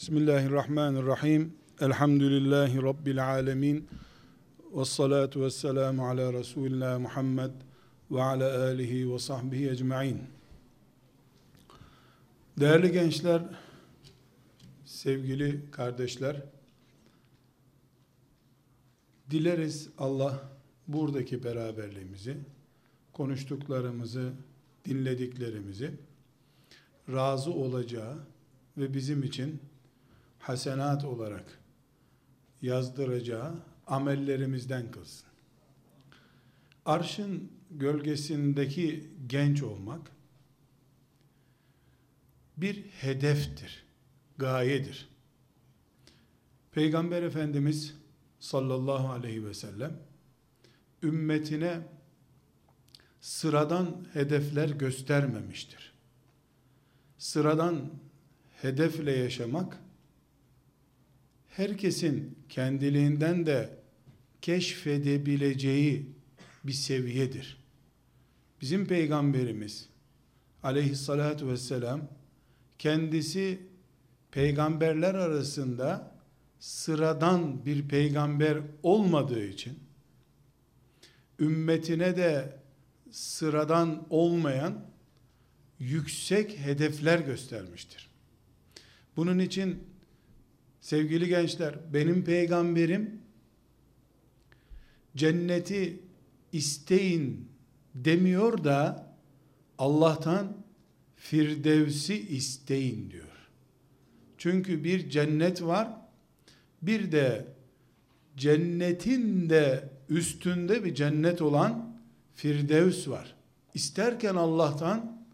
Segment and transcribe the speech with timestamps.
[0.00, 1.52] Bismillahirrahmanirrahim.
[1.80, 3.88] Elhamdülillahi Rabbil alemin.
[4.74, 7.50] Ve salatu ve selamu ala Resulina Muhammed
[8.10, 10.22] ve ala alihi ve sahbihi ecma'in.
[12.60, 13.42] Değerli gençler,
[14.84, 16.36] sevgili kardeşler,
[19.30, 20.42] dileriz Allah
[20.88, 22.36] buradaki beraberliğimizi,
[23.12, 24.32] konuştuklarımızı,
[24.84, 25.90] dinlediklerimizi
[27.08, 28.18] razı olacağı
[28.76, 29.60] ve bizim için
[30.40, 31.58] hasenat olarak
[32.62, 33.54] yazdıracağı
[33.86, 35.28] amellerimizden kılsın.
[36.84, 40.10] Arşın gölgesindeki genç olmak
[42.56, 43.84] bir hedeftir,
[44.38, 45.08] gayedir.
[46.72, 47.94] Peygamber Efendimiz
[48.40, 49.96] sallallahu aleyhi ve sellem
[51.02, 51.80] ümmetine
[53.20, 55.92] sıradan hedefler göstermemiştir.
[57.18, 57.90] Sıradan
[58.62, 59.78] hedefle yaşamak
[61.60, 63.78] herkesin kendiliğinden de
[64.42, 66.06] keşfedebileceği
[66.64, 67.64] bir seviyedir.
[68.60, 69.88] Bizim peygamberimiz
[70.62, 72.00] aleyhissalatu vesselam
[72.78, 73.60] kendisi
[74.30, 76.14] peygamberler arasında
[76.60, 79.78] sıradan bir peygamber olmadığı için
[81.38, 82.56] ümmetine de
[83.10, 84.84] sıradan olmayan
[85.78, 88.10] yüksek hedefler göstermiştir.
[89.16, 89.89] Bunun için
[90.80, 93.20] sevgili gençler benim peygamberim
[95.16, 96.00] cenneti
[96.52, 97.48] isteyin
[97.94, 99.14] demiyor da
[99.78, 100.56] Allah'tan
[101.16, 103.26] Firdevsi isteyin diyor.
[104.38, 105.88] Çünkü bir cennet var,
[106.82, 107.46] bir de
[108.36, 111.96] cennetin de üstünde bir cennet olan
[112.34, 113.34] Firdevs var.
[113.74, 115.24] İsterken Allah'tan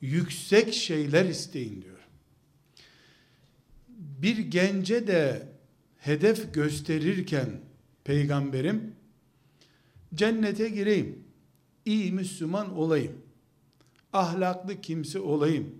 [0.00, 1.93] yüksek şeyler isteyin diyor.
[4.24, 5.48] Bir gence de
[5.96, 7.60] hedef gösterirken
[8.04, 8.94] peygamberim
[10.14, 11.24] cennete gireyim,
[11.84, 13.22] iyi Müslüman olayım,
[14.12, 15.74] ahlaklı kimse olayım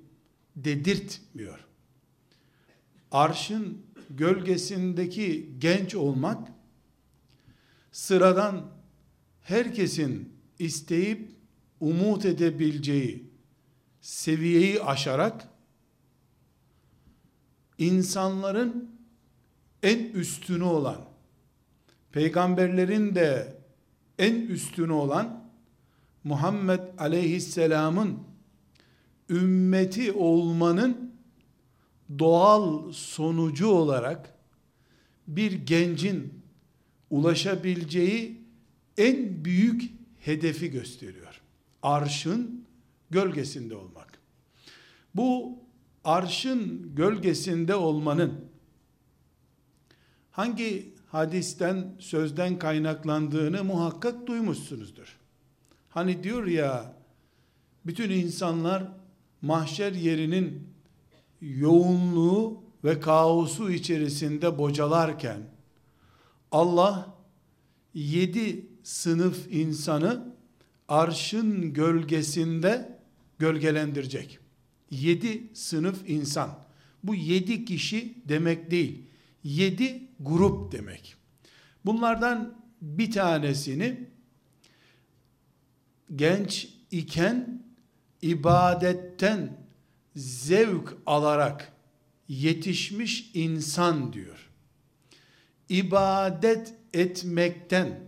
[0.56, 1.58] dedirtmiyor.
[3.10, 6.48] Arşın gölgesindeki genç olmak
[7.92, 8.70] sıradan
[9.40, 11.30] herkesin isteyip
[11.80, 13.30] umut edebileceği
[14.00, 15.53] seviyeyi aşarak
[17.78, 18.90] insanların
[19.82, 21.00] en üstünü olan
[22.12, 23.56] peygamberlerin de
[24.18, 25.44] en üstünü olan
[26.24, 28.18] Muhammed aleyhisselamın
[29.30, 31.14] ümmeti olmanın
[32.18, 34.34] doğal sonucu olarak
[35.28, 36.42] bir gencin
[37.10, 38.44] ulaşabileceği
[38.98, 39.90] en büyük
[40.20, 41.40] hedefi gösteriyor.
[41.82, 42.64] Arşın
[43.10, 44.18] gölgesinde olmak.
[45.14, 45.58] Bu
[46.04, 48.44] arşın gölgesinde olmanın
[50.31, 55.19] hangi hadisten, sözden kaynaklandığını muhakkak duymuşsunuzdur.
[55.88, 56.93] Hani diyor ya,
[57.87, 58.93] bütün insanlar
[59.43, 60.69] mahşer yerinin
[61.41, 65.41] yoğunluğu ve kaosu içerisinde bocalarken,
[66.53, 67.14] Allah
[67.94, 70.34] yedi sınıf insanı
[70.88, 72.98] arşın gölgesinde
[73.38, 74.44] gölgelendirecek.
[75.00, 76.59] Yedi sınıf insan.
[77.05, 79.03] Bu yedi kişi demek değil.
[79.44, 81.16] Yedi grup demek.
[81.84, 84.09] Bunlardan bir tanesini
[86.16, 87.62] genç iken
[88.22, 89.56] ibadetten
[90.16, 91.72] zevk alarak
[92.28, 94.50] yetişmiş insan diyor.
[95.69, 98.00] İbadet etmekten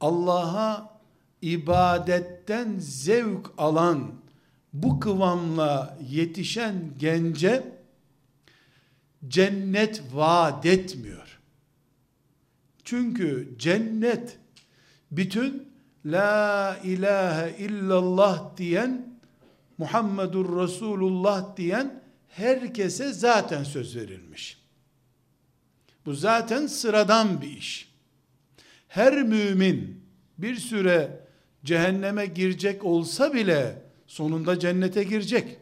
[0.00, 1.00] Allah'a
[1.42, 4.14] ibadetten zevk alan
[4.82, 7.62] bu kıvamla yetişen gence
[9.28, 11.38] cennet vaat etmiyor.
[12.84, 14.38] Çünkü cennet
[15.10, 15.68] bütün
[16.04, 19.18] la ilahe illallah diyen
[19.78, 24.62] Muhammedur Resulullah diyen herkese zaten söz verilmiş.
[26.06, 27.92] Bu zaten sıradan bir iş.
[28.88, 30.04] Her mümin
[30.38, 31.20] bir süre
[31.64, 33.85] cehenneme girecek olsa bile
[34.16, 35.58] sonunda cennete girecek.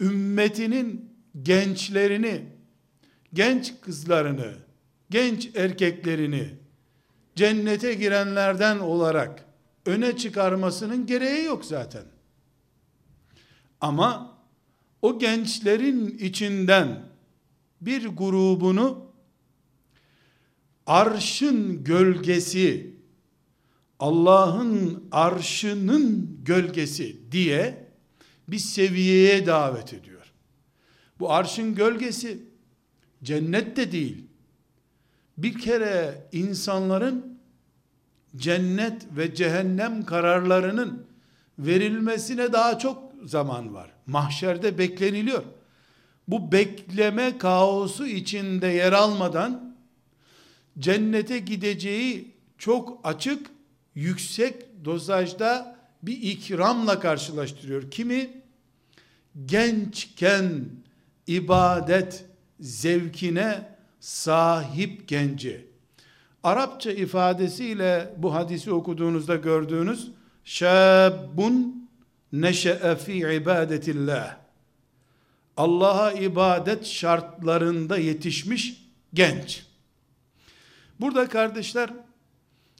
[0.00, 2.44] Ümmetinin gençlerini,
[3.32, 4.54] genç kızlarını,
[5.10, 6.50] genç erkeklerini
[7.36, 9.44] cennete girenlerden olarak
[9.86, 12.04] öne çıkarmasının gereği yok zaten.
[13.80, 14.38] Ama
[15.02, 17.02] o gençlerin içinden
[17.80, 19.06] bir grubunu
[20.86, 22.93] arşın gölgesi
[24.00, 27.88] Allah'ın arşının gölgesi diye
[28.48, 30.32] bir seviyeye davet ediyor.
[31.18, 32.42] Bu arşın gölgesi
[33.22, 34.26] cennet de değil.
[35.38, 37.38] Bir kere insanların
[38.36, 41.06] cennet ve cehennem kararlarının
[41.58, 43.90] verilmesine daha çok zaman var.
[44.06, 45.42] Mahşerde bekleniliyor.
[46.28, 49.76] Bu bekleme kaosu içinde yer almadan
[50.78, 53.46] cennete gideceği çok açık,
[53.94, 57.90] yüksek dozajda bir ikramla karşılaştırıyor.
[57.90, 58.30] Kimi
[59.46, 60.64] gençken
[61.26, 62.24] ibadet
[62.60, 63.68] zevkine
[64.00, 65.66] sahip genci.
[66.42, 70.10] Arapça ifadesiyle bu hadisi okuduğunuzda gördüğünüz
[70.44, 71.88] şabun
[72.32, 74.36] neşe'e fi ibadetillah.
[75.56, 79.66] Allah'a ibadet şartlarında yetişmiş genç.
[81.00, 81.90] Burada kardeşler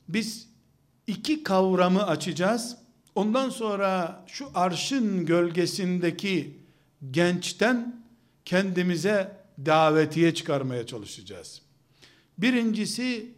[0.08, 0.48] biz
[1.06, 2.76] iki kavramı açacağız.
[3.14, 6.58] Ondan sonra şu arşın gölgesindeki
[7.10, 8.04] gençten
[8.44, 11.62] kendimize davetiye çıkarmaya çalışacağız.
[12.38, 13.32] Birincisi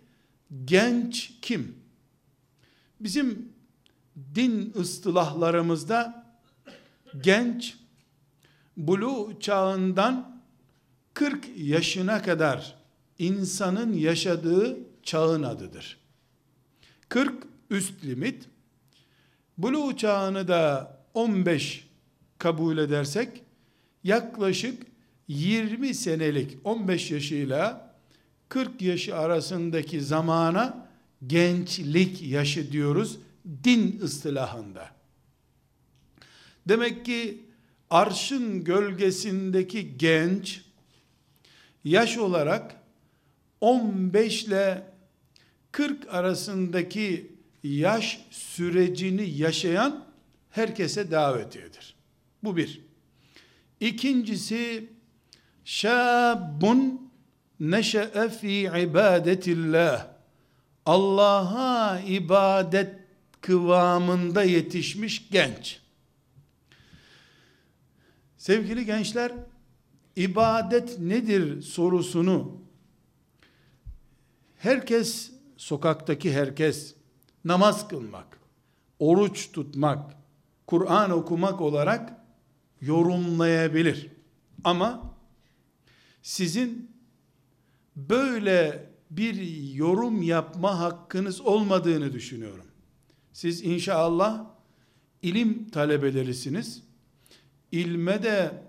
[0.65, 1.77] genç kim?
[3.01, 3.49] Bizim
[4.35, 6.27] din ıstılahlarımızda
[7.21, 7.77] genç
[8.77, 10.41] bulu çağından
[11.15, 12.77] 40 yaşına kadar
[13.19, 15.99] insanın yaşadığı çağın adıdır.
[17.09, 18.45] 40 üst limit.
[19.59, 21.89] Bulu çağını da 15
[22.39, 23.43] kabul edersek
[24.05, 24.83] yaklaşık
[25.29, 27.95] 20 senelik 15 yaşıyla
[28.49, 30.89] 40 yaşı arasındaki zamana
[31.27, 33.19] gençlik yaşı diyoruz
[33.65, 34.91] din ıstılahında.
[36.69, 37.45] Demek ki
[37.91, 40.61] arşın gölgesindeki genç
[41.85, 42.77] yaş olarak
[43.61, 44.83] 15 ile
[45.73, 47.36] 40 arasındaki
[47.67, 50.05] yaş sürecini yaşayan
[50.51, 51.97] herkese davetiyedir.
[52.45, 52.81] Bu bir.
[53.81, 54.91] İkincisi
[55.65, 57.11] şabun
[57.61, 60.09] neşe'e fi ibadetillah
[60.87, 62.95] Allah'a ibadet
[63.41, 65.81] kıvamında yetişmiş genç.
[68.39, 69.33] Sevgili gençler,
[70.17, 72.61] ibadet nedir sorusunu
[74.59, 76.96] herkes, sokaktaki herkes
[77.47, 78.41] namaz kılmak,
[78.99, 80.17] oruç tutmak,
[80.67, 82.21] Kur'an okumak olarak
[82.81, 84.11] yorumlayabilir.
[84.65, 85.15] Ama
[86.23, 86.91] sizin
[87.97, 89.35] böyle bir
[89.75, 92.67] yorum yapma hakkınız olmadığını düşünüyorum.
[93.33, 94.47] Siz inşallah
[95.23, 96.83] ilim talebelerisiniz.
[97.73, 98.63] İlme de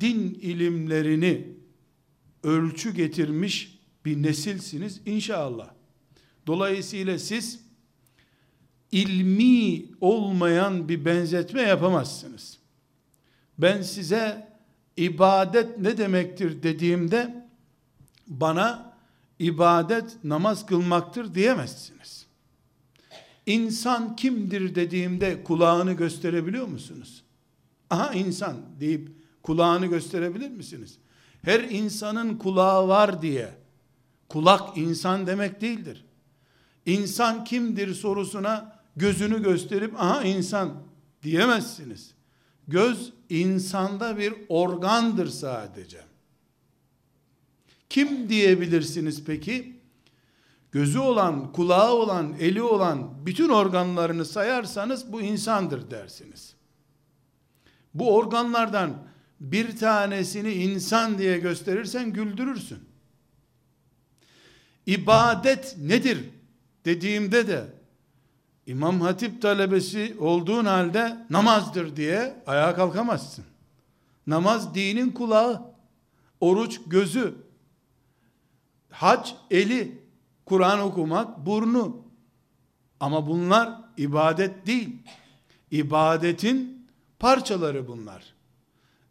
[0.00, 1.48] din ilimlerini
[2.42, 5.70] ölçü getirmiş bir nesilsiniz inşallah.
[6.46, 7.69] Dolayısıyla siz
[8.92, 12.58] ilmi olmayan bir benzetme yapamazsınız.
[13.58, 14.48] Ben size
[14.96, 17.46] ibadet ne demektir dediğimde
[18.26, 18.92] bana
[19.38, 22.26] ibadet namaz kılmaktır diyemezsiniz.
[23.46, 27.22] İnsan kimdir dediğimde kulağını gösterebiliyor musunuz?
[27.90, 29.08] Aha insan deyip
[29.42, 30.98] kulağını gösterebilir misiniz?
[31.42, 33.54] Her insanın kulağı var diye
[34.28, 36.04] kulak insan demek değildir.
[36.86, 40.82] İnsan kimdir sorusuna gözünü gösterip aha insan
[41.22, 42.14] diyemezsiniz.
[42.68, 46.00] Göz insanda bir organdır sadece.
[47.88, 49.80] Kim diyebilirsiniz peki?
[50.72, 56.54] Gözü olan, kulağı olan, eli olan bütün organlarını sayarsanız bu insandır dersiniz.
[57.94, 59.06] Bu organlardan
[59.40, 62.78] bir tanesini insan diye gösterirsen güldürürsün.
[64.86, 66.30] İbadet nedir
[66.84, 67.79] dediğimde de
[68.66, 73.44] İmam Hatip talebesi olduğun halde namazdır diye ayağa kalkamazsın.
[74.26, 75.74] Namaz dinin kulağı,
[76.40, 77.34] oruç gözü,
[78.90, 80.02] hac eli,
[80.46, 81.96] Kur'an okumak burnu.
[83.00, 84.96] Ama bunlar ibadet değil.
[85.70, 86.86] İbadetin
[87.18, 88.34] parçaları bunlar.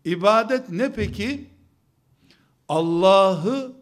[0.05, 1.49] İbadet ne peki?
[2.69, 3.73] Allah'ı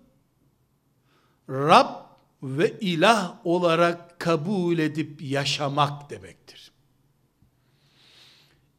[1.49, 1.89] Rab
[2.43, 6.71] ve ilah olarak kabul edip yaşamak demektir.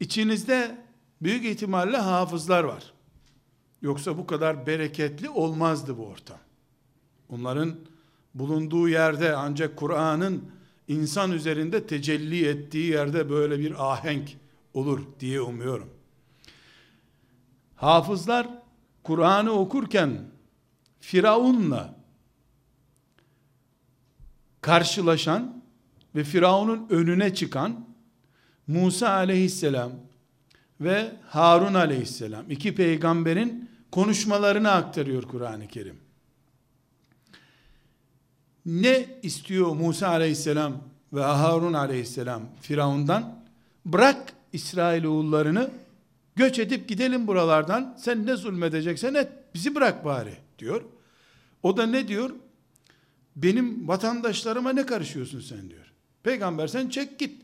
[0.01, 0.79] İçinizde
[1.23, 2.93] büyük ihtimalle hafızlar var.
[3.83, 6.39] Yoksa bu kadar bereketli olmazdı bu ortam.
[7.29, 7.77] Onların
[8.35, 10.51] bulunduğu yerde ancak Kur'an'ın
[10.89, 14.37] insan üzerinde tecelli ettiği yerde böyle bir ahenk
[14.75, 15.91] olur diye umuyorum.
[17.77, 18.49] Hafızlar
[19.03, 20.31] Kur'an'ı okurken
[21.01, 21.98] Firavun'la
[24.61, 25.63] karşılaşan
[26.15, 27.87] ve Firavun'un önüne çıkan
[28.67, 29.93] Musa aleyhisselam
[30.81, 35.97] ve Harun aleyhisselam iki peygamberin konuşmalarını aktarıyor Kur'an-ı Kerim.
[38.67, 43.39] Ne istiyor Musa aleyhisselam ve Harun aleyhisselam Firavundan?
[43.85, 45.71] Bırak İsrailoğullarını
[46.37, 47.97] göç edip gidelim buralardan.
[47.99, 50.83] Sen ne zulmedeceksen et bizi bırak bari diyor.
[51.63, 52.31] O da ne diyor?
[53.43, 55.93] Benim vatandaşlarıma ne karışıyorsun sen diyor.
[56.23, 57.43] Peygamber sen çek git.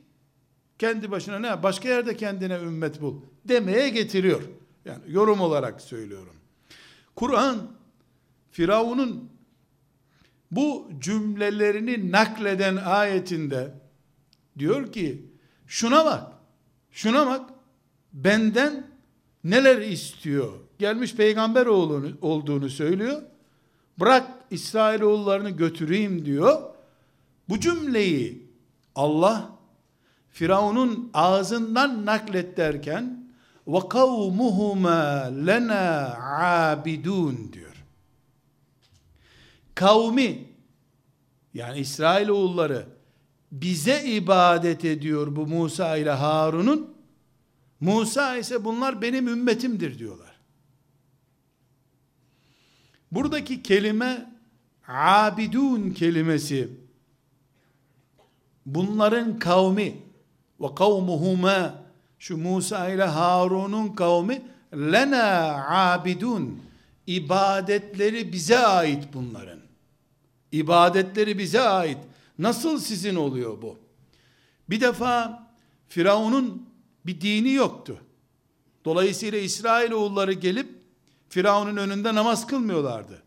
[0.78, 4.42] Kendi başına ne başka yerde kendine ümmet bul demeye getiriyor.
[4.84, 6.34] Yani yorum olarak söylüyorum.
[7.16, 7.70] Kur'an
[8.50, 9.30] Firavun'un
[10.50, 13.74] bu cümlelerini nakleden ayetinde
[14.58, 15.26] diyor ki
[15.66, 16.32] şuna bak
[16.90, 17.50] şuna bak
[18.12, 18.86] benden
[19.44, 23.22] neler istiyor gelmiş peygamber oğlunu, olduğunu söylüyor
[24.00, 26.62] bırak İsrailoğullarını götüreyim diyor
[27.48, 28.50] bu cümleyi
[28.94, 29.50] Allah
[30.30, 33.24] Firavun'un ağzından naklet derken
[33.66, 36.16] ve kavmuhuma lena
[36.70, 37.84] abidun diyor.
[39.74, 40.48] Kavmi
[41.54, 42.86] yani İsrailoğulları
[43.52, 46.94] bize ibadet ediyor bu Musa ile Harun'un.
[47.80, 50.36] Musa ise bunlar benim ümmetimdir diyorlar.
[53.12, 54.33] Buradaki kelime
[54.88, 56.68] abidun kelimesi
[58.66, 59.96] bunların kavmi
[60.60, 61.84] ve kavmuhuma
[62.18, 66.62] şu Musa ile Harun'un kavmi lena abidun
[67.06, 69.60] ibadetleri bize ait bunların.
[70.52, 71.98] İbadetleri bize ait.
[72.38, 73.78] Nasıl sizin oluyor bu?
[74.70, 75.46] Bir defa
[75.88, 76.68] Firavun'un
[77.06, 78.00] bir dini yoktu.
[78.84, 80.68] Dolayısıyla İsrailoğulları gelip
[81.28, 83.23] Firavun'un önünde namaz kılmıyorlardı.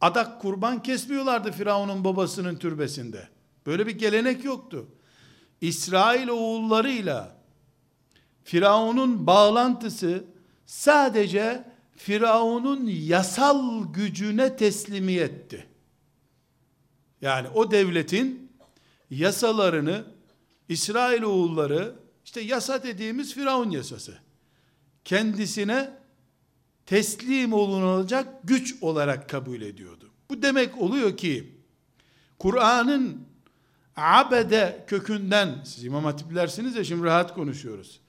[0.00, 3.28] Adak kurban kesmiyorlardı Firavun'un babasının türbesinde.
[3.66, 4.86] Böyle bir gelenek yoktu.
[5.60, 7.36] İsrail oğullarıyla
[8.44, 10.24] Firavun'un bağlantısı
[10.66, 11.64] sadece
[11.96, 15.66] Firavun'un yasal gücüne teslimiyetti.
[17.20, 18.52] Yani o devletin
[19.10, 20.04] yasalarını
[20.68, 24.18] İsrail oğulları işte yasa dediğimiz Firavun yasası
[25.04, 25.90] kendisine
[26.86, 30.10] teslim olunacak güç olarak kabul ediyordu.
[30.30, 31.56] Bu demek oluyor ki
[32.38, 33.26] Kur'an'ın
[33.96, 38.00] abede kökünden siz imam hatiplersiniz ya şimdi rahat konuşuyoruz.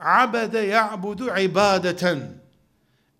[0.00, 2.42] Abede ya'budu ibadeten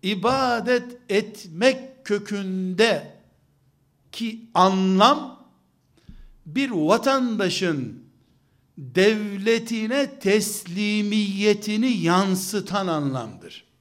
[0.03, 3.17] ibadet etmek kökünde
[4.11, 5.47] ki anlam
[6.45, 8.03] bir vatandaşın
[8.77, 13.72] devletine teslimiyetini yansıtan anlamdır.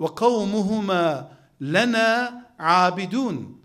[0.00, 1.30] Ve kavmuhuma
[1.62, 3.56] lena abidun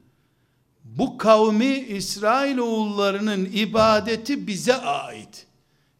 [0.83, 5.47] bu kavmi İsrail oğullarının ibadeti bize ait.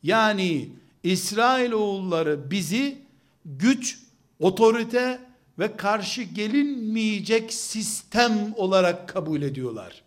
[0.04, 0.70] Yani
[1.04, 2.98] İsrail oğulları bizi
[3.46, 4.00] güç,
[4.40, 5.20] otorite
[5.60, 10.02] ve karşı gelinmeyecek sistem olarak kabul ediyorlar.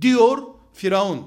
[0.00, 0.38] Diyor
[0.74, 1.26] Firavun.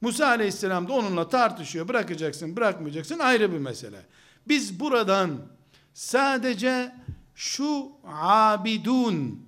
[0.00, 1.88] Musa aleyhisselam da onunla tartışıyor.
[1.88, 4.00] Bırakacaksın, bırakmayacaksın ayrı bir mesele.
[4.48, 5.38] Biz buradan
[5.98, 6.92] sadece
[7.34, 9.42] şu abidun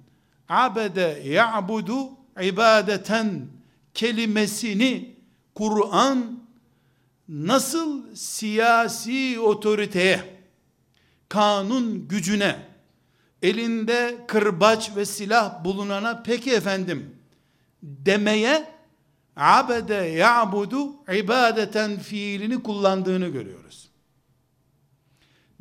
[0.49, 2.11] abede ya'budu
[2.43, 3.47] ibadeten
[3.95, 5.17] kelimesini
[5.55, 6.41] Kur'an
[7.29, 10.25] nasıl siyasi otoriteye,
[11.29, 12.57] kanun gücüne,
[13.43, 17.17] elinde kırbaç ve silah bulunana peki efendim
[17.83, 18.71] demeye
[19.37, 23.90] abede ya'budu ibadeten fiilini kullandığını görüyoruz.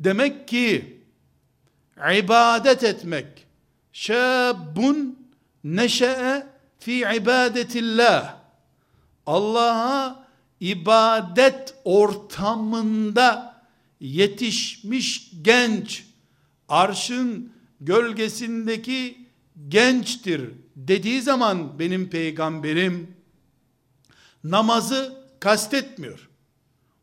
[0.00, 1.00] Demek ki
[2.14, 3.46] ibadet etmek
[3.92, 5.28] şabun
[5.64, 6.46] neşe'e
[6.78, 8.36] fi ibadetillah
[9.26, 10.26] Allah'a
[10.60, 13.62] ibadet ortamında
[14.00, 16.04] yetişmiş genç
[16.68, 19.26] arşın gölgesindeki
[19.68, 23.16] gençtir dediği zaman benim peygamberim
[24.44, 26.28] namazı kastetmiyor.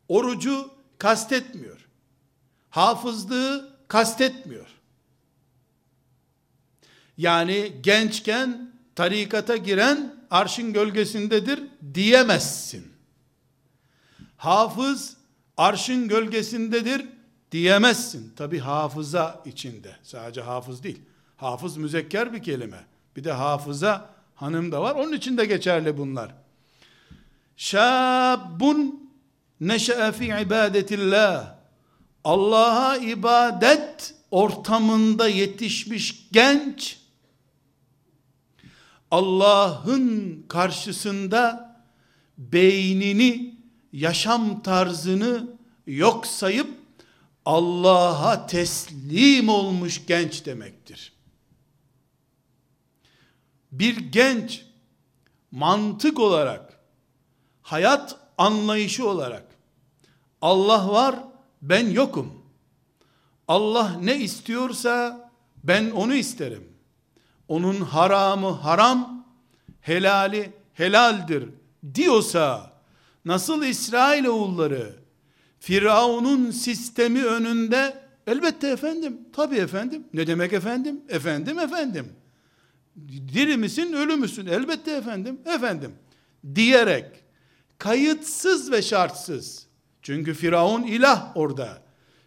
[0.08, 1.87] Orucu kastetmiyor.
[2.70, 4.66] Hafızlığı kastetmiyor.
[7.18, 11.60] Yani gençken tarikata giren arşın gölgesindedir
[11.94, 12.92] diyemezsin.
[14.36, 15.16] Hafız
[15.56, 17.06] arşın gölgesindedir
[17.52, 18.32] diyemezsin.
[18.36, 19.96] Tabi hafıza içinde.
[20.02, 21.02] Sadece hafız değil.
[21.36, 22.84] Hafız müzekker bir kelime.
[23.16, 24.94] Bir de hafıza hanım da var.
[24.94, 26.34] Onun için de geçerli bunlar.
[27.56, 29.10] Şabun
[29.60, 31.57] neşe'e fi ibadetillah.
[32.24, 36.98] Allah'a ibadet ortamında yetişmiş genç
[39.10, 41.68] Allah'ın karşısında
[42.38, 43.58] beynini,
[43.92, 45.56] yaşam tarzını
[45.86, 46.68] yok sayıp
[47.44, 51.12] Allah'a teslim olmuş genç demektir.
[53.72, 54.64] Bir genç
[55.50, 56.80] mantık olarak,
[57.62, 59.44] hayat anlayışı olarak
[60.40, 61.16] Allah var,
[61.62, 62.42] ben yokum.
[63.48, 65.30] Allah ne istiyorsa
[65.64, 66.68] ben onu isterim.
[67.48, 69.26] Onun haramı haram,
[69.80, 71.44] helali helaldir
[71.94, 72.72] diyorsa
[73.24, 74.96] nasıl İsrail oğulları
[75.60, 80.04] Firavun'un sistemi önünde elbette efendim, tabi efendim.
[80.14, 81.00] Ne demek efendim?
[81.08, 82.12] Efendim efendim.
[83.34, 84.46] Diri misin, ölü müsün?
[84.46, 85.94] Elbette efendim, efendim.
[86.54, 87.06] Diyerek
[87.78, 89.67] kayıtsız ve şartsız.
[90.08, 91.82] Çünkü Firavun ilah orada.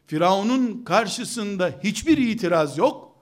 [0.08, 3.16] Firavun'un karşısında hiçbir itiraz yok.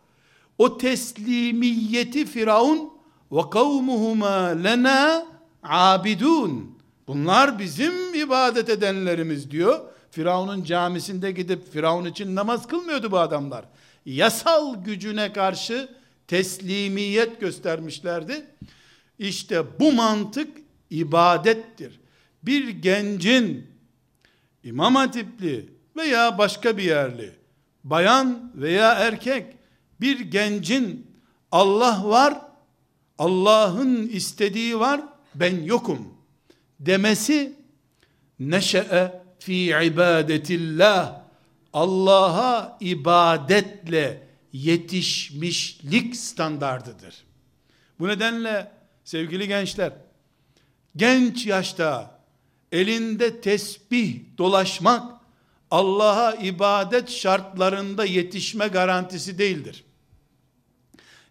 [0.58, 2.94] O teslimiyeti Firavun
[3.32, 5.26] ve kavmuhuma lena
[5.64, 6.78] abidun.
[7.08, 9.80] Bunlar bizim ibadet edenlerimiz diyor.
[10.12, 13.66] Firavun'un camisinde gidip Firavun için namaz kılmıyordu bu adamlar.
[14.06, 15.90] Yasal gücüne karşı
[16.28, 18.46] teslimiyet göstermişlerdi.
[19.20, 20.58] İşte bu mantık
[20.90, 22.00] ibadettir.
[22.44, 23.69] Bir gencin
[24.64, 27.32] İmam Hatipli veya başka bir yerli
[27.84, 29.56] bayan veya erkek
[30.02, 31.08] bir gencin
[31.52, 32.42] Allah var
[33.18, 35.02] Allah'ın istediği var
[35.36, 36.14] ben yokum
[36.80, 37.54] demesi
[38.40, 41.22] neşe'e fi ibadetillah
[41.74, 47.16] Allah'a ibadetle yetişmişlik standardıdır.
[48.00, 48.72] Bu nedenle
[49.04, 49.94] sevgili gençler
[50.96, 52.19] genç yaşta
[52.72, 55.20] elinde tesbih dolaşmak
[55.72, 59.84] Allah'a ibadet şartlarında yetişme garantisi değildir.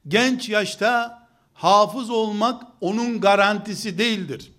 [0.09, 4.53] Genç yaşta hafız olmak onun garantisi değildir.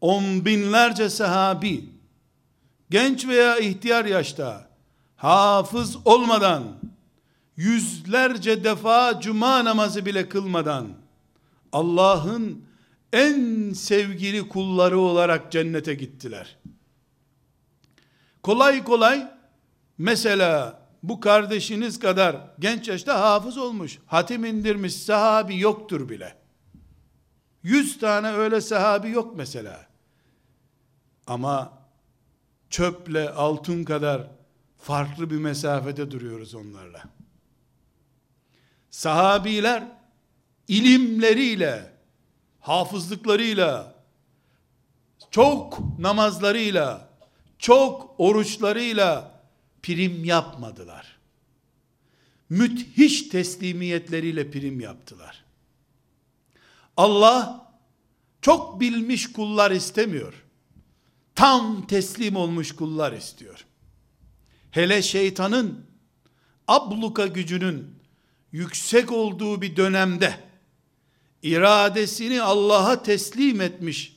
[0.00, 1.84] On binlerce sahabi
[2.90, 4.68] genç veya ihtiyar yaşta
[5.16, 6.64] hafız olmadan
[7.56, 10.88] yüzlerce defa cuma namazı bile kılmadan
[11.72, 12.64] Allah'ın
[13.12, 16.58] en sevgili kulları olarak cennete gittiler.
[18.42, 19.32] Kolay kolay
[19.98, 26.36] mesela bu kardeşiniz kadar genç yaşta hafız olmuş, hatim indirmiş sahabi yoktur bile.
[27.62, 29.86] Yüz tane öyle sahabi yok mesela.
[31.26, 31.78] Ama
[32.70, 34.30] çöple altın kadar
[34.78, 37.02] farklı bir mesafede duruyoruz onlarla.
[38.90, 39.84] Sahabiler
[40.68, 41.91] ilimleriyle,
[42.62, 43.94] hafızlıklarıyla,
[45.30, 47.08] çok namazlarıyla,
[47.58, 49.40] çok oruçlarıyla
[49.82, 51.18] prim yapmadılar.
[52.48, 55.44] Müthiş teslimiyetleriyle prim yaptılar.
[56.96, 57.72] Allah
[58.42, 60.34] çok bilmiş kullar istemiyor.
[61.34, 63.66] Tam teslim olmuş kullar istiyor.
[64.70, 65.86] Hele şeytanın
[66.68, 68.02] abluka gücünün
[68.52, 70.51] yüksek olduğu bir dönemde
[71.42, 74.16] iradesini Allah'a teslim etmiş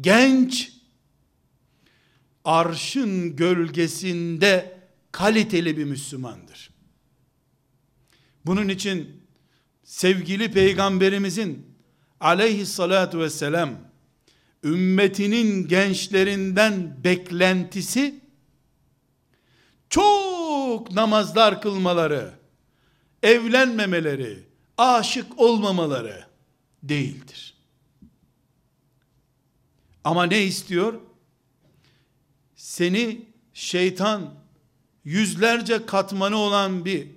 [0.00, 0.72] genç
[2.44, 4.80] arşın gölgesinde
[5.12, 6.70] kaliteli bir Müslümandır.
[8.46, 9.22] Bunun için
[9.84, 11.66] sevgili peygamberimizin
[12.20, 13.70] aleyhissalatu vesselam
[14.64, 18.20] ümmetinin gençlerinden beklentisi
[19.90, 22.30] çok namazlar kılmaları,
[23.22, 24.38] evlenmemeleri,
[24.78, 26.31] aşık olmamaları
[26.82, 27.54] değildir.
[30.04, 31.00] Ama ne istiyor?
[32.56, 34.34] Seni şeytan
[35.04, 37.08] yüzlerce katmanı olan bir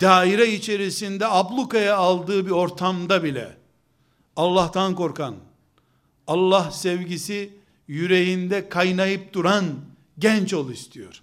[0.00, 3.56] daire içerisinde ablukaya aldığı bir ortamda bile
[4.36, 5.36] Allah'tan korkan,
[6.26, 7.54] Allah sevgisi
[7.88, 9.64] yüreğinde kaynayıp duran
[10.18, 11.22] genç ol istiyor.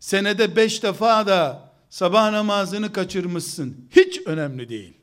[0.00, 3.88] Senede beş defa da sabah namazını kaçırmışsın.
[3.90, 4.99] Hiç önemli değil.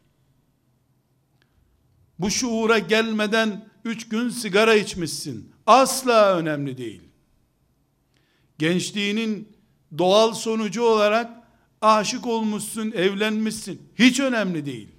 [2.19, 5.53] Bu şuura gelmeden üç gün sigara içmişsin.
[5.65, 7.01] Asla önemli değil.
[8.57, 9.57] Gençliğinin
[9.97, 11.31] doğal sonucu olarak
[11.81, 13.81] aşık olmuşsun, evlenmişsin.
[13.95, 14.89] Hiç önemli değil.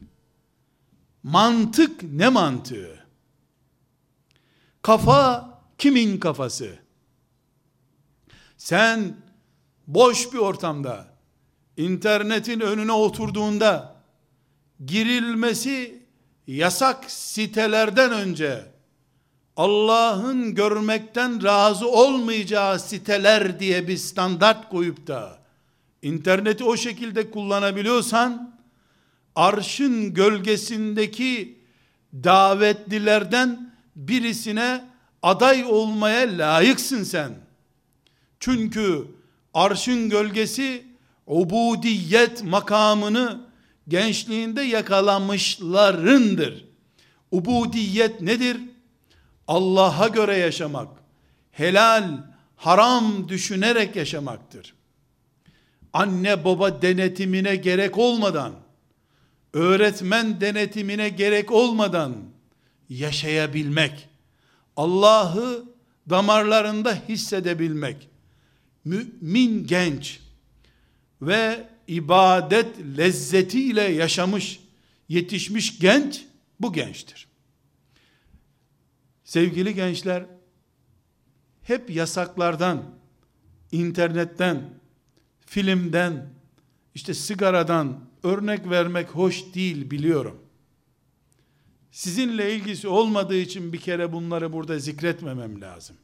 [1.23, 3.07] Mantık ne mantığı?
[4.83, 6.79] Kafa kimin kafası?
[8.57, 9.17] Sen
[9.87, 11.15] boş bir ortamda
[11.77, 13.97] internetin önüne oturduğunda
[14.87, 15.98] girilmesi
[16.49, 18.65] yasak sitelerden önce
[19.57, 25.39] Allah'ın görmekten razı olmayacağı siteler diye bir standart koyup da
[26.03, 28.59] interneti o şekilde kullanabiliyorsan
[29.37, 31.59] arşın gölgesindeki
[32.13, 34.85] davetlilerden birisine
[35.23, 37.35] aday olmaya layıksın sen.
[38.41, 39.05] Çünkü
[39.55, 40.85] arşın gölgesi
[41.27, 43.48] ubudiyet makamını
[43.89, 46.65] gençliğinde yakalamışlarındır.
[47.31, 48.57] Ubudiyet nedir?
[49.49, 50.89] Allah'a göre yaşamak,
[51.51, 52.09] helal,
[52.57, 54.75] haram düşünerek yaşamaktır.
[55.93, 58.53] Anne baba denetimine gerek olmadan,
[59.53, 62.17] öğretmen denetimine gerek olmadan
[62.89, 64.09] yaşayabilmek,
[64.77, 65.65] Allah'ı
[66.11, 68.09] damarlarında hissedebilmek,
[68.85, 70.21] mümin genç
[71.23, 74.61] ve ibadet lezzetiyle yaşamış,
[75.09, 76.25] yetişmiş genç
[76.61, 77.29] bu gençtir.
[79.25, 80.27] Sevgili gençler,
[81.63, 82.85] hep yasaklardan,
[83.73, 84.71] internetten,
[85.47, 86.29] filmden,
[86.95, 90.39] işte sigaradan örnek vermek hoş değil biliyorum.
[91.91, 95.97] Sizinle ilgisi olmadığı için bir kere bunları burada zikretmemem lazım.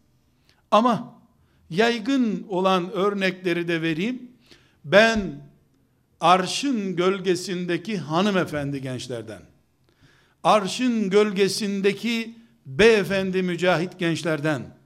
[0.70, 1.22] Ama
[1.70, 4.30] yaygın olan örnekleri de vereyim.
[4.84, 5.40] Ben
[6.24, 9.42] arşın gölgesindeki hanımefendi gençlerden,
[10.44, 14.76] arşın gölgesindeki beyefendi mücahit gençlerden,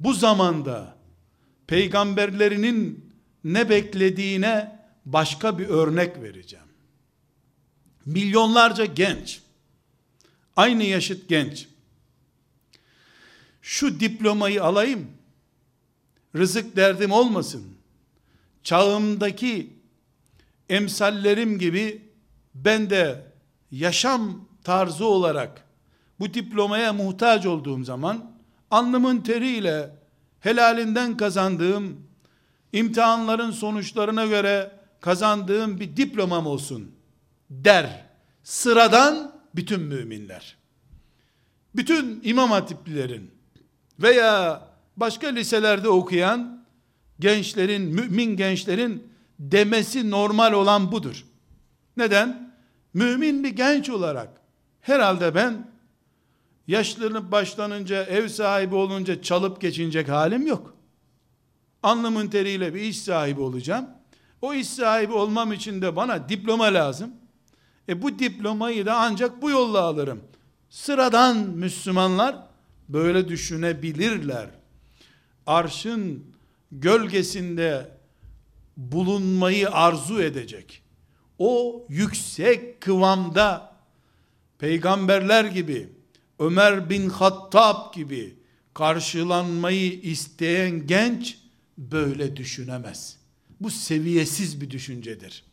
[0.00, 0.96] bu zamanda
[1.66, 3.12] peygamberlerinin
[3.44, 6.66] ne beklediğine başka bir örnek vereceğim.
[8.06, 9.40] Milyonlarca genç,
[10.56, 11.68] aynı yaşıt genç,
[13.62, 15.06] şu diplomayı alayım,
[16.36, 17.64] rızık derdim olmasın,
[18.62, 19.79] çağımdaki
[20.70, 22.02] emsallerim gibi
[22.54, 23.26] ben de
[23.70, 25.64] yaşam tarzı olarak
[26.20, 28.32] bu diplomaya muhtaç olduğum zaman
[28.70, 29.96] alnımın teriyle
[30.40, 32.06] helalinden kazandığım
[32.72, 36.94] imtihanların sonuçlarına göre kazandığım bir diplomam olsun
[37.50, 38.06] der.
[38.42, 40.56] Sıradan bütün müminler.
[41.76, 43.30] Bütün imam hatiplilerin
[43.98, 44.62] veya
[44.96, 46.64] başka liselerde okuyan
[47.20, 49.09] gençlerin, mümin gençlerin
[49.40, 51.24] demesi normal olan budur.
[51.96, 52.54] Neden?
[52.94, 54.28] Mümin bir genç olarak
[54.80, 55.70] herhalde ben
[56.66, 60.74] yaşlanıp başlanınca ev sahibi olunca çalıp geçinecek halim yok.
[61.82, 63.86] Alnımın teriyle bir iş sahibi olacağım.
[64.42, 67.10] O iş sahibi olmam için de bana diploma lazım.
[67.88, 70.20] E bu diplomayı da ancak bu yolla alırım.
[70.70, 72.36] Sıradan Müslümanlar
[72.88, 74.48] böyle düşünebilirler.
[75.46, 76.24] Arşın
[76.72, 77.99] gölgesinde
[78.80, 80.82] bulunmayı arzu edecek.
[81.38, 83.76] O yüksek kıvamda
[84.58, 85.88] peygamberler gibi,
[86.38, 88.36] Ömer bin Hattab gibi
[88.74, 91.38] karşılanmayı isteyen genç
[91.78, 93.16] böyle düşünemez.
[93.60, 95.44] Bu seviyesiz bir düşüncedir.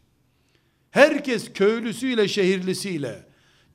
[0.92, 3.26] Herkes köylüsüyle, şehirlisiyle,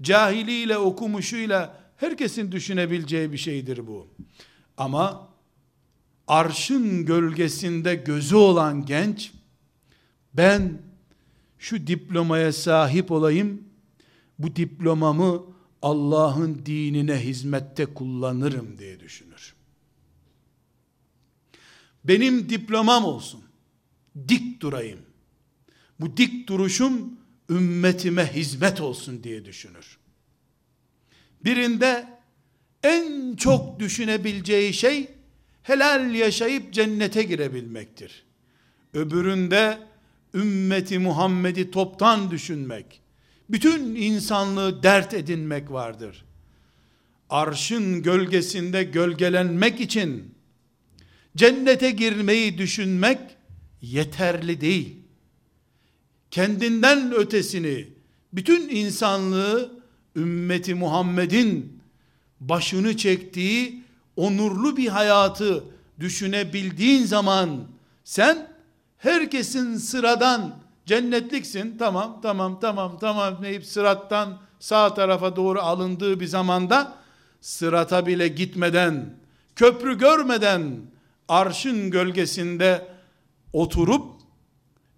[0.03, 4.09] cahiliyle, okumuşuyla herkesin düşünebileceği bir şeydir bu.
[4.77, 5.29] Ama
[6.27, 9.33] arşın gölgesinde gözü olan genç
[10.35, 10.83] ben
[11.59, 13.65] şu diplomaya sahip olayım
[14.39, 15.43] bu diplomamı
[15.83, 19.55] Allah'ın dinine hizmette kullanırım diye düşünür.
[22.05, 23.43] Benim diplomam olsun.
[24.29, 25.01] Dik durayım.
[26.01, 27.19] Bu dik duruşum
[27.51, 29.99] ümmetime hizmet olsun diye düşünür.
[31.45, 32.09] Birinde
[32.83, 35.09] en çok düşünebileceği şey
[35.63, 38.25] helal yaşayıp cennete girebilmektir.
[38.95, 39.79] Öbüründe
[40.35, 43.01] ümmeti Muhammed'i toptan düşünmek,
[43.51, 46.25] bütün insanlığı dert edinmek vardır.
[47.31, 50.35] Arşın gölgesinde gölgelenmek için
[51.37, 53.19] cennete girmeyi düşünmek
[53.83, 54.97] yeterli değil.
[56.31, 57.89] Kendinden ötesini,
[58.33, 59.83] bütün insanlığı
[60.17, 61.81] ümmeti Muhammed'in
[62.41, 63.83] başını çektiği
[64.17, 65.65] onurlu bir hayatı
[66.01, 67.69] düşünebildiğin zaman
[68.05, 68.52] sen
[69.03, 70.55] herkesin sıradan
[70.87, 76.95] cennetliksin tamam tamam tamam tamam deyip sırattan sağ tarafa doğru alındığı bir zamanda
[77.41, 79.17] sırata bile gitmeden
[79.57, 80.81] köprü görmeden
[81.29, 82.89] arşın gölgesinde
[83.53, 84.05] oturup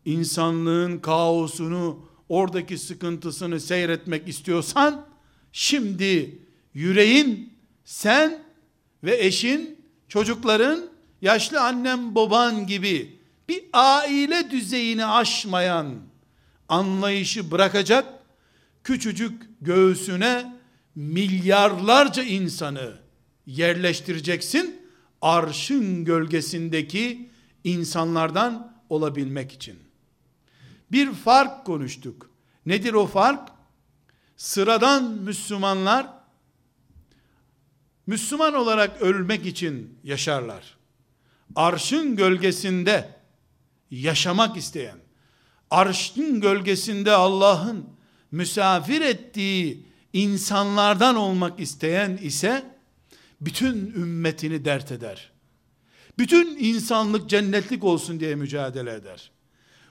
[0.05, 5.07] insanlığın kaosunu oradaki sıkıntısını seyretmek istiyorsan
[5.53, 6.39] şimdi
[6.75, 7.53] yüreğin
[7.85, 8.43] sen
[9.05, 10.81] ve eşin çocukların
[11.23, 13.14] yaşlı annem baban gibi
[13.49, 15.95] bir aile düzeyini aşmayan
[16.69, 18.07] anlayışı bırakacak,
[18.85, 20.57] küçücük göğsüne
[20.95, 22.99] milyarlarca insanı
[23.47, 24.83] yerleştireceksin,
[25.21, 27.31] arşın gölgesindeki
[27.65, 29.79] insanlardan olabilmek için.
[30.93, 32.31] Bir fark konuştuk.
[32.67, 33.49] Nedir o fark?
[34.37, 36.07] Sıradan Müslümanlar
[38.07, 40.77] Müslüman olarak ölmek için yaşarlar.
[41.57, 43.24] arşın gölgesinde
[44.03, 44.99] yaşamak isteyen,
[45.71, 47.87] arşın gölgesinde Allah'ın
[48.31, 52.65] misafir ettiği insanlardan olmak isteyen ise
[53.41, 55.31] bütün ümmetini dert eder.
[56.19, 59.31] Bütün insanlık cennetlik olsun diye mücadele eder.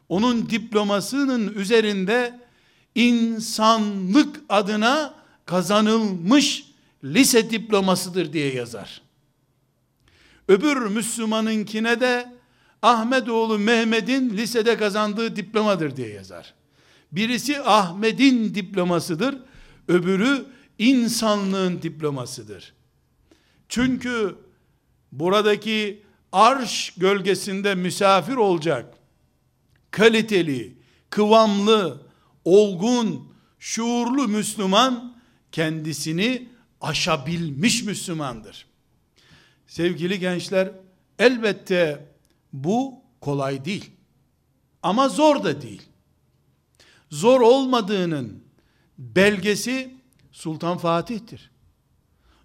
[0.09, 2.39] Onun diplomasının üzerinde
[2.95, 5.13] insanlık adına
[5.45, 6.63] kazanılmış
[7.03, 9.01] lise diplomasıdır diye yazar.
[10.47, 12.32] Öbür Müslümanınkine de
[12.83, 16.53] Ahmetoğlu Mehmet'in lisede kazandığı diplomadır diye yazar.
[17.11, 19.37] Birisi Ahmet'in diplomasıdır,
[19.87, 20.45] öbürü
[20.79, 22.73] insanlığın diplomasıdır.
[23.69, 24.35] Çünkü
[25.11, 28.93] buradaki arş gölgesinde misafir olacak
[29.93, 30.77] kaliteli,
[31.09, 32.01] kıvamlı,
[32.45, 35.17] olgun, şuurlu Müslüman
[35.51, 36.49] kendisini
[36.81, 38.65] aşabilmiş Müslümandır.
[39.67, 40.71] Sevgili gençler,
[41.19, 42.12] elbette
[42.53, 43.91] bu kolay değil.
[44.83, 45.81] Ama zor da değil.
[47.09, 48.43] Zor olmadığının
[48.97, 49.93] belgesi
[50.31, 51.51] Sultan Fatih'tir.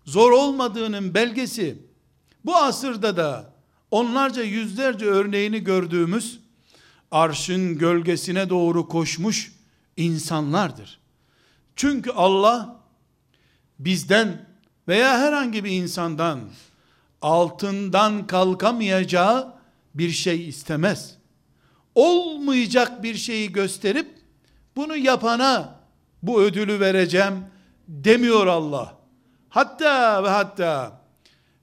[0.04, 1.82] Zor olmadığının belgesi
[2.44, 3.52] bu asırda da
[3.90, 6.40] onlarca yüzlerce örneğini gördüğümüz
[7.10, 9.52] arşın gölgesine doğru koşmuş
[9.96, 11.00] insanlardır.
[11.76, 12.80] Çünkü Allah
[13.78, 14.48] bizden
[14.88, 16.40] veya herhangi bir insandan
[17.22, 19.57] altından kalkamayacağı
[19.94, 21.18] bir şey istemez.
[21.94, 24.08] Olmayacak bir şeyi gösterip
[24.76, 25.80] bunu yapana
[26.22, 27.34] bu ödülü vereceğim
[27.88, 28.98] demiyor Allah.
[29.48, 31.00] Hatta ve hatta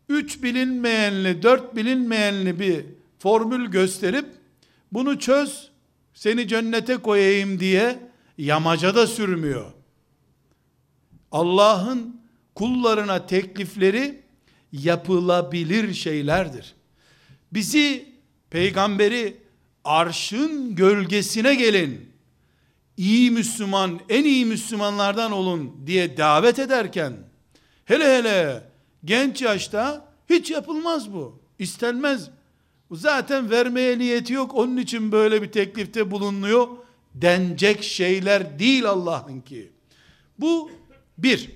[0.10, 2.86] üç bilinmeyenli, dört bilinmeyenli bir
[3.20, 4.26] formül gösterip
[4.92, 5.72] bunu çöz,
[6.14, 8.00] seni cennete koyayım diye
[8.38, 9.72] yamaca da sürmüyor.
[11.32, 12.22] Allah'ın
[12.56, 14.22] kullarına teklifleri
[14.72, 16.76] yapılabilir şeylerdir.
[17.54, 18.15] Bizi
[18.56, 19.38] peygamberi
[19.84, 22.10] arşın gölgesine gelin.
[22.98, 27.14] iyi Müslüman, en iyi Müslümanlardan olun diye davet ederken
[27.86, 28.64] hele hele
[29.06, 31.40] genç yaşta hiç yapılmaz bu.
[31.60, 32.30] İstenmez.
[32.92, 34.56] Zaten vermeye niyeti yok.
[34.56, 36.68] Onun için böyle bir teklifte bulunuyor.
[37.14, 39.72] Denecek şeyler değil Allah'ın ki.
[40.40, 40.72] Bu
[41.18, 41.52] bir,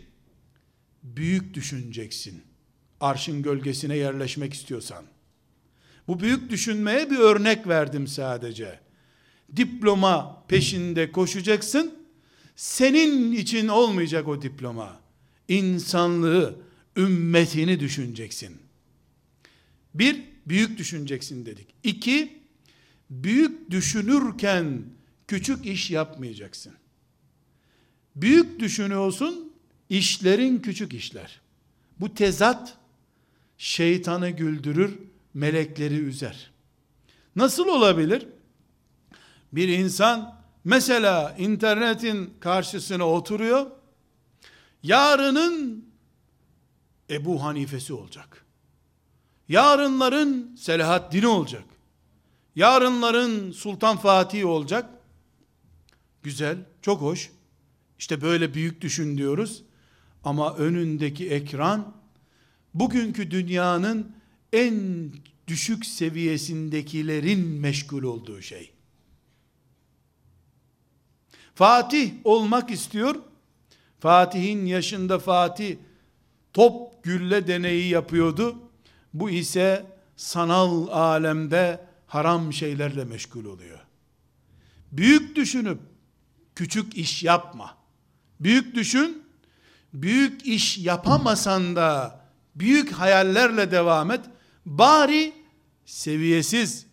[1.04, 2.44] büyük düşüneceksin.
[3.02, 5.06] Arşın gölgesine yerleşmek istiyorsan.
[6.10, 8.80] Bu büyük düşünmeye bir örnek verdim sadece.
[9.56, 11.94] Diploma peşinde koşacaksın.
[12.56, 15.00] Senin için olmayacak o diploma.
[15.48, 16.56] İnsanlığı,
[16.98, 18.58] ümmetini düşüneceksin.
[19.94, 21.68] Bir, büyük düşüneceksin dedik.
[21.84, 22.40] İki,
[23.10, 24.84] büyük düşünürken
[25.28, 26.74] küçük iş yapmayacaksın.
[28.16, 29.54] Büyük düşünüyorsun,
[29.90, 31.42] işlerin küçük işler.
[32.00, 32.78] Bu tezat
[33.58, 36.52] şeytanı güldürür, melekleri üzer.
[37.36, 38.28] Nasıl olabilir?
[39.54, 43.72] Bir insan mesela internetin karşısına oturuyor.
[44.84, 45.86] Yarının
[47.10, 48.46] Ebu Hanifesi olacak.
[49.50, 51.64] Yarınların Selahaddin olacak.
[52.56, 54.90] Yarınların Sultan Fatih olacak.
[56.24, 57.32] Güzel, çok hoş.
[58.00, 59.64] İşte böyle büyük düşün diyoruz.
[60.24, 61.94] Ama önündeki ekran
[62.74, 64.16] bugünkü dünyanın
[64.54, 65.12] en
[65.48, 68.72] düşük seviyesindekilerin meşgul olduğu şey.
[71.56, 73.16] Fatih olmak istiyor.
[74.00, 75.78] Fatih'in yaşında Fatih
[76.54, 78.56] top gülle deneyi yapıyordu.
[79.14, 79.86] Bu ise
[80.16, 83.80] sanal alemde haram şeylerle meşgul oluyor.
[84.92, 85.80] Büyük düşünüp
[86.56, 87.78] küçük iş yapma.
[88.40, 89.24] Büyük düşün,
[89.94, 92.20] büyük iş yapamasan da
[92.56, 94.22] büyük hayallerle devam et.
[94.70, 95.34] Bari
[95.86, 96.86] seviyesiz,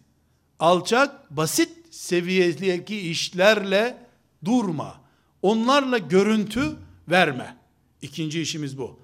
[0.58, 4.06] alçak, basit seviyedeki işlerle
[4.44, 5.00] durma.
[5.42, 6.76] Onlarla görüntü
[7.08, 7.56] verme.
[8.02, 9.00] İkinci işimiz bu.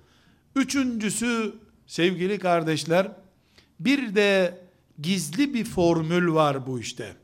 [0.56, 1.54] Üçüncüsü
[1.86, 3.12] sevgili kardeşler
[3.80, 4.60] bir de
[5.00, 7.16] gizli bir formül var bu işte.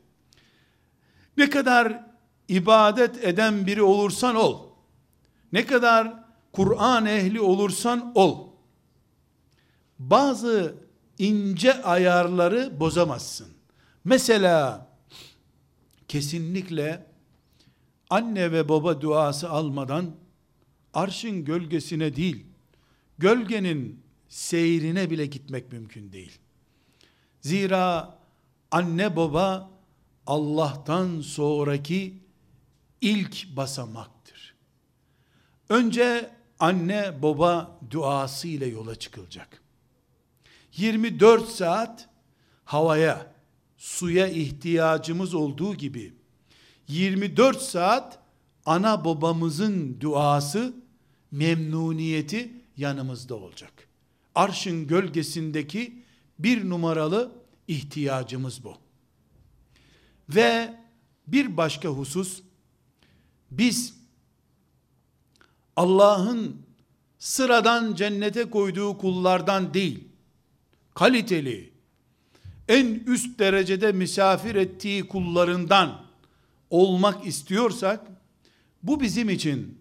[1.37, 2.03] Ne kadar
[2.47, 4.67] ibadet eden biri olursan ol.
[5.51, 6.13] Ne kadar
[6.51, 8.47] Kur'an ehli olursan ol.
[9.99, 10.88] Bazı
[11.19, 13.47] ince ayarları bozamazsın.
[14.03, 14.87] Mesela
[16.07, 17.05] kesinlikle
[18.09, 20.15] anne ve baba duası almadan
[20.93, 22.45] arşın gölgesine değil,
[23.17, 26.39] gölgenin seyrine bile gitmek mümkün değil.
[27.41, 28.19] Zira
[28.71, 29.71] anne baba
[30.27, 32.23] Allah'tan sonraki
[33.01, 34.55] ilk basamaktır.
[35.69, 39.61] Önce anne baba duası ile yola çıkılacak.
[40.75, 42.09] 24 saat
[42.65, 43.33] havaya,
[43.77, 46.13] suya ihtiyacımız olduğu gibi
[46.87, 48.19] 24 saat
[48.65, 50.73] ana babamızın duası,
[51.31, 53.87] memnuniyeti yanımızda olacak.
[54.35, 56.03] Arşın gölgesindeki
[56.39, 57.31] bir numaralı
[57.67, 58.77] ihtiyacımız bu.
[60.29, 60.75] Ve
[61.27, 62.41] bir başka husus,
[63.51, 63.93] biz
[65.75, 66.61] Allah'ın
[67.19, 70.08] sıradan cennete koyduğu kullardan değil,
[70.99, 71.69] kaliteli,
[72.67, 76.05] en üst derecede misafir ettiği kullarından
[76.69, 78.07] olmak istiyorsak,
[78.83, 79.77] bu bizim için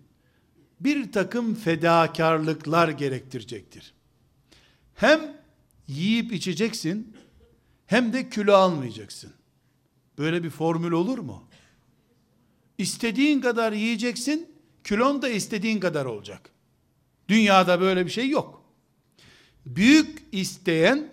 [0.80, 3.94] bir takım fedakarlıklar gerektirecektir.
[4.94, 5.36] Hem
[5.88, 7.16] yiyip içeceksin,
[7.86, 9.32] hem de kilo almayacaksın.
[10.18, 11.48] Böyle bir formül olur mu?
[12.78, 14.50] İstediğin kadar yiyeceksin,
[14.84, 16.50] kilon da istediğin kadar olacak.
[17.28, 18.57] Dünyada böyle bir şey yok.
[19.76, 21.12] Büyük isteyen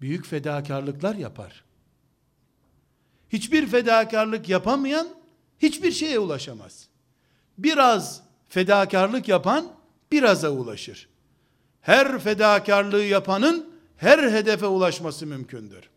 [0.00, 1.64] büyük fedakarlıklar yapar.
[3.28, 5.08] Hiçbir fedakarlık yapamayan
[5.58, 6.88] hiçbir şeye ulaşamaz.
[7.58, 9.72] Biraz fedakarlık yapan
[10.12, 11.08] biraza ulaşır.
[11.80, 15.90] Her fedakarlığı yapanın her hedefe ulaşması mümkündür.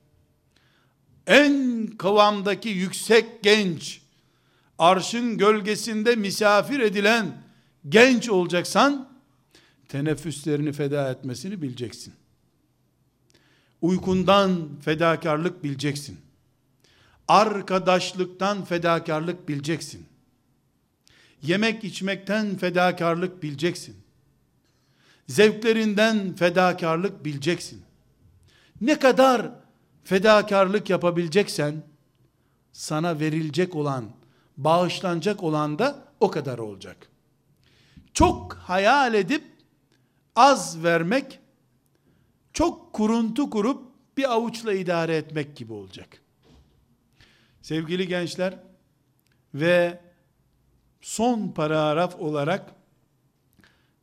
[1.28, 4.02] En kıvamdaki yüksek genç,
[4.80, 7.44] arşın gölgesinde misafir edilen
[7.90, 9.11] genç olacaksan,
[9.92, 12.14] teneffüslerini feda etmesini bileceksin.
[13.82, 16.20] Uykundan fedakarlık bileceksin.
[17.28, 20.06] Arkadaşlıktan fedakarlık bileceksin.
[21.42, 23.96] Yemek içmekten fedakarlık bileceksin.
[25.28, 27.82] Zevklerinden fedakarlık bileceksin.
[28.82, 29.52] Ne kadar
[30.04, 31.84] fedakarlık yapabileceksen,
[32.74, 34.06] sana verilecek olan,
[34.58, 36.98] bağışlanacak olan da o kadar olacak.
[38.14, 39.51] Çok hayal edip,
[40.42, 41.40] az vermek,
[42.54, 46.22] çok kuruntu kurup, bir avuçla idare etmek gibi olacak.
[47.62, 48.60] Sevgili gençler,
[49.54, 50.02] ve
[51.02, 52.76] son paragraf olarak,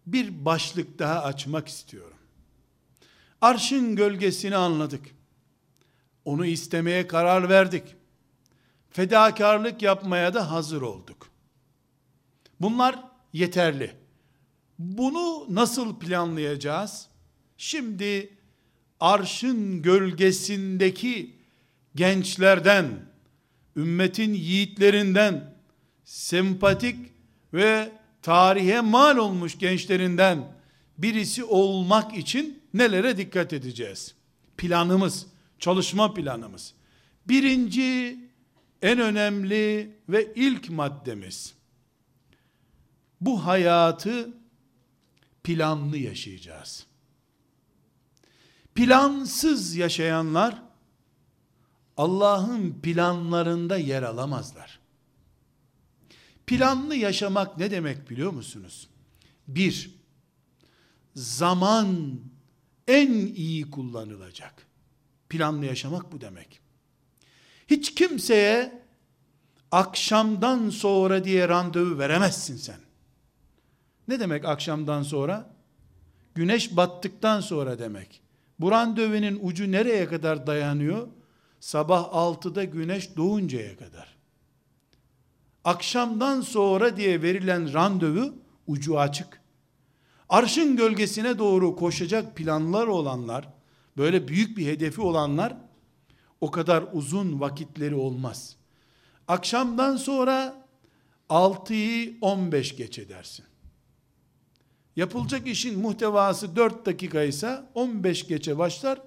[0.07, 2.19] bir başlık daha açmak istiyorum.
[3.41, 5.07] Arşın gölgesini anladık.
[6.25, 7.97] Onu istemeye karar verdik.
[8.91, 11.31] Fedakarlık yapmaya da hazır olduk.
[12.61, 12.99] Bunlar
[13.33, 14.08] yeterli.
[14.79, 17.09] Bunu nasıl planlayacağız?
[17.57, 18.31] Şimdi
[19.01, 21.37] arşın gölgesindeki
[21.95, 22.87] gençlerden,
[23.77, 25.55] ümmetin yiğitlerinden,
[26.05, 26.97] sempatik
[27.55, 30.59] ve tarihe mal olmuş gençlerinden
[30.99, 34.15] birisi olmak için nelere dikkat edeceğiz?
[34.57, 35.27] Planımız,
[35.59, 36.75] çalışma planımız.
[37.29, 38.19] Birinci,
[38.83, 41.55] en önemli ve ilk maddemiz,
[43.21, 44.31] bu hayatı
[45.49, 46.87] planlı yaşayacağız.
[48.75, 50.63] Plansız yaşayanlar,
[51.97, 54.81] Allah'ın planlarında yer alamazlar.
[56.47, 58.89] Planlı yaşamak ne demek biliyor musunuz?
[59.47, 59.95] Bir,
[61.15, 62.21] zaman
[62.89, 64.67] en iyi kullanılacak.
[65.29, 66.61] Planlı yaşamak bu demek.
[67.67, 68.83] Hiç kimseye
[69.71, 72.88] akşamdan sonra diye randevu veremezsin sen.
[74.09, 75.51] Ne demek akşamdan sonra?
[76.35, 78.23] Güneş battıktan sonra demek.
[78.61, 81.09] Bu randevunun ucu nereye kadar dayanıyor?
[81.61, 84.19] Sabah 6'da güneş doğuncaya kadar
[85.69, 88.35] akşamdan sonra diye verilen randevu
[88.67, 89.41] ucu açık.
[90.29, 93.49] Arşın gölgesine doğru koşacak planlar olanlar,
[93.97, 95.57] böyle büyük bir hedefi olanlar,
[96.41, 98.57] o kadar uzun vakitleri olmaz.
[99.29, 100.67] Akşamdan sonra
[101.31, 103.45] 6'yı 15 geç edersin.
[104.99, 109.03] Yapılacak işin muhtevası 4 dakika ise 15 geçe başlar,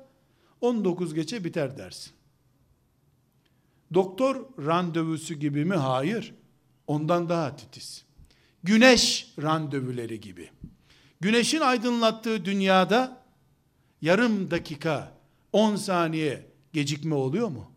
[0.61, 2.13] 19 geçe biter dersin.
[3.93, 5.75] Doktor randevusu gibi mi?
[5.75, 6.33] Hayır
[6.87, 8.05] ondan daha titiz.
[8.63, 10.49] Güneş randevuları gibi.
[11.21, 13.23] Güneşin aydınlattığı dünyada
[14.01, 15.17] yarım dakika,
[15.53, 17.71] 10 saniye gecikme oluyor mu?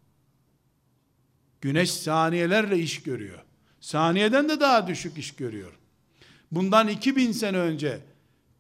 [1.61, 3.43] Güneş saniyelerle iş görüyor.
[3.81, 5.79] Saniyeden de daha düşük iş görüyor.
[6.55, 8.01] Bundan 2000 sene önce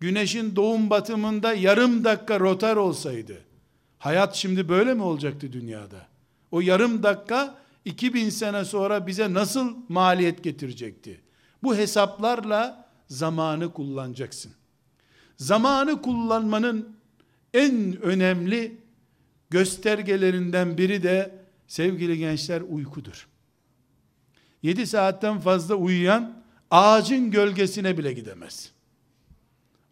[0.00, 3.38] güneşin doğum batımında yarım dakika rotar olsaydı
[3.98, 6.06] hayat şimdi böyle mi olacaktı dünyada?
[6.50, 11.20] O yarım dakika 2000 sene sonra bize nasıl maliyet getirecekti?
[11.62, 14.52] Bu hesaplarla zamanı kullanacaksın.
[15.36, 16.96] Zamanı kullanmanın
[17.54, 18.80] en önemli
[19.50, 21.34] göstergelerinden biri de
[21.66, 23.28] sevgili gençler uykudur.
[24.62, 26.43] 7 saatten fazla uyuyan
[26.74, 28.70] ağacın gölgesine bile gidemez.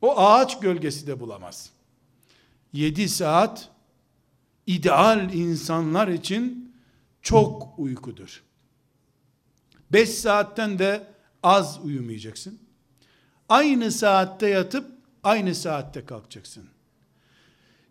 [0.01, 1.71] O ağaç gölgesi de bulamaz.
[2.73, 3.69] 7 saat
[4.67, 6.75] ideal insanlar için
[7.23, 8.43] çok uykudur.
[9.93, 11.07] 5 saatten de
[11.43, 12.59] az uyumayacaksın.
[13.49, 14.91] Aynı saatte yatıp
[15.23, 16.69] aynı saatte kalkacaksın.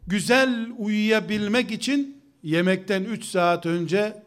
[0.07, 4.23] Güzel uyuyabilmek için yemekten 3 saat önce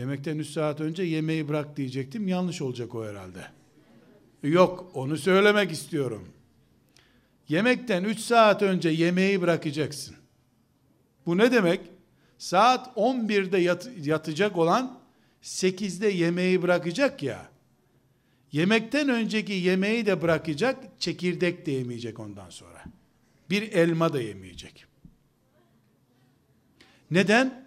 [0.00, 2.28] yemekten 3 saat önce yemeği bırak diyecektim.
[2.28, 3.46] Yanlış olacak o herhalde.
[4.42, 6.28] Yok, onu söylemek istiyorum.
[7.48, 10.16] Yemekten 3 saat önce yemeği bırakacaksın.
[11.26, 11.80] Bu ne demek?
[12.38, 14.98] Saat 11'de yat, yatacak olan
[15.42, 17.50] 8'de yemeği bırakacak ya.
[18.52, 22.84] Yemekten önceki yemeği de bırakacak, çekirdek de yemeyecek ondan sonra.
[23.50, 24.84] Bir elma da yemeyecek.
[27.10, 27.66] Neden?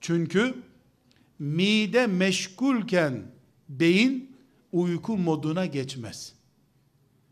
[0.00, 0.54] Çünkü
[1.38, 3.22] mide meşgulken
[3.68, 4.36] beyin
[4.72, 6.32] uyku moduna geçmez.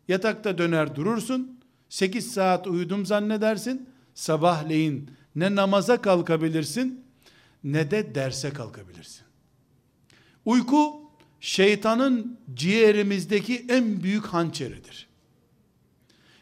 [0.07, 7.05] Yatakta döner durursun, 8 saat uyudum zannedersin, sabahleyin ne namaza kalkabilirsin
[7.63, 9.25] ne de derse kalkabilirsin.
[10.45, 11.01] Uyku
[11.39, 15.07] şeytanın ciğerimizdeki en büyük hançeridir.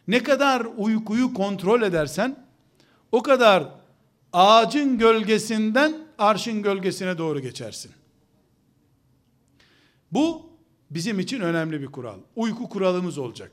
[0.07, 2.45] Ne kadar uykuyu kontrol edersen
[3.11, 3.69] o kadar
[4.33, 7.91] ağacın gölgesinden arşın gölgesine doğru geçersin.
[10.11, 10.49] Bu
[10.89, 12.19] bizim için önemli bir kural.
[12.35, 13.51] Uyku kuralımız olacak.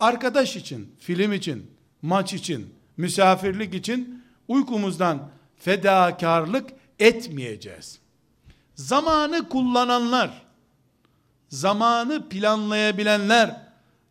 [0.00, 1.70] Arkadaş için, film için,
[2.02, 7.98] maç için, misafirlik için uykumuzdan fedakarlık etmeyeceğiz.
[8.74, 10.42] Zamanı kullananlar,
[11.48, 13.62] zamanı planlayabilenler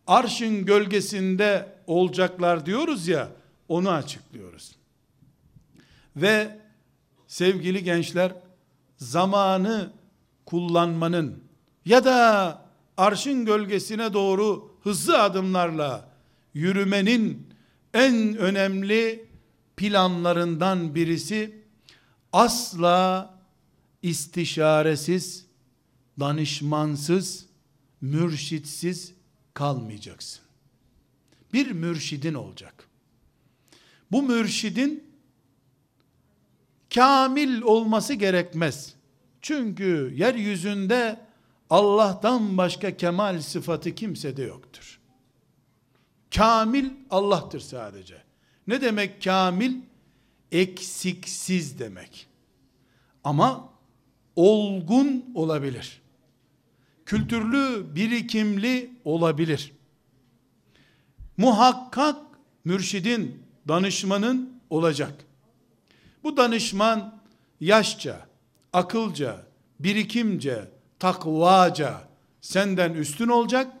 [0.06, 3.28] arşın gölgesinde olacaklar diyoruz ya,
[3.68, 4.76] onu açıklıyoruz.
[6.16, 6.61] Ve
[7.32, 8.32] sevgili gençler,
[8.96, 9.92] zamanı
[10.46, 11.44] kullanmanın
[11.84, 12.62] ya da
[12.96, 16.08] arşın gölgesine doğru hızlı adımlarla
[16.54, 17.46] yürümenin
[17.94, 19.28] en önemli
[19.76, 21.62] planlarından birisi
[22.32, 23.34] asla
[24.02, 25.46] istişaresiz,
[26.20, 27.46] danışmansız,
[28.00, 29.14] mürşitsiz
[29.54, 30.42] kalmayacaksın.
[31.52, 32.88] Bir mürşidin olacak.
[34.10, 35.11] Bu mürşidin
[36.94, 38.94] kamil olması gerekmez.
[39.42, 41.20] Çünkü yeryüzünde
[41.70, 45.00] Allah'tan başka kemal sıfatı kimsede yoktur.
[46.34, 48.22] Kamil Allah'tır sadece.
[48.66, 49.76] Ne demek kamil?
[50.52, 52.26] Eksiksiz demek.
[53.24, 53.68] Ama
[54.36, 56.02] olgun olabilir.
[57.06, 59.72] Kültürlü, birikimli olabilir.
[61.36, 62.16] Muhakkak
[62.64, 65.26] mürşidin, danışmanın olacak.
[66.24, 67.22] Bu danışman
[67.60, 68.26] yaşça,
[68.72, 69.46] akılca,
[69.80, 72.08] birikimce, takvaca
[72.40, 73.72] senden üstün olacak.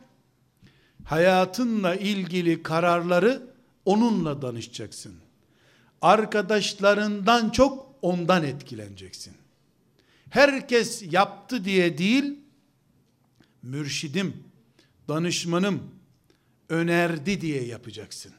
[1.04, 3.42] Hayatınla ilgili kararları
[3.84, 5.14] onunla danışacaksın.
[6.02, 9.34] Arkadaşlarından çok ondan etkileneceksin.
[10.30, 12.38] Herkes yaptı diye değil,
[13.62, 14.44] mürşidim,
[15.08, 15.82] danışmanım
[16.68, 18.32] önerdi diye yapacaksın.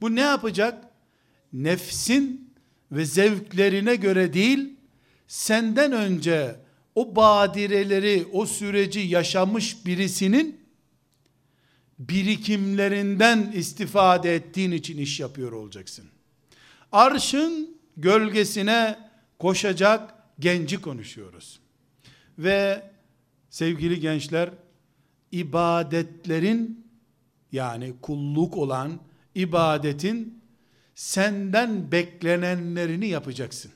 [0.00, 0.84] Bu ne yapacak?
[1.52, 2.47] Nefsin
[2.92, 4.76] ve zevklerine göre değil,
[5.26, 6.56] senden önce
[6.94, 10.60] o badireleri, o süreci yaşamış birisinin
[11.98, 16.04] birikimlerinden istifade ettiğin için iş yapıyor olacaksın.
[16.92, 18.98] Arşın gölgesine
[19.38, 21.60] koşacak genci konuşuyoruz.
[22.38, 22.90] Ve
[23.50, 24.50] sevgili gençler,
[25.32, 26.86] ibadetlerin
[27.52, 29.00] yani kulluk olan
[29.34, 30.37] ibadetin
[30.98, 33.70] senden beklenenlerini yapacaksın.